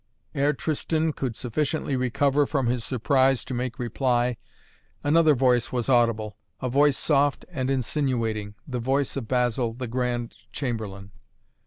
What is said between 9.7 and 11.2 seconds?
the Grand Chamberlain.